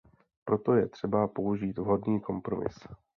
[0.45, 2.79] Proto je třeba použít vhodný kompromis.